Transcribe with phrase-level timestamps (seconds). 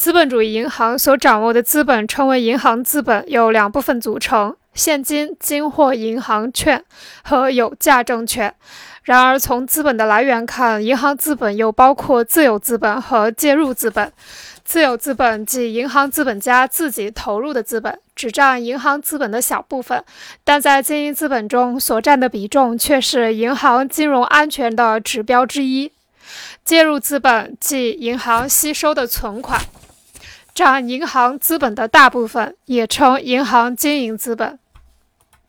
[0.00, 6.82] 资本主义银行所掌握的资本称为银行资本，由两部分组成：现金、金或银行券
[7.22, 8.54] 和有价证券。
[9.02, 14.10] 然而，从资本的来源看，银行资本又包括自有资本和介入资本。
[14.64, 20.02] 自有资本即银行资本家自己投入的资本，只占银行资本的小部分，
[20.42, 25.92] 但在经营资本中所占的比重却是银行金融安全的指标之一。
[26.64, 29.60] 介入资本即银行吸收的存款。
[30.54, 34.58] 占银行资本的大部分，也称银行经营资本。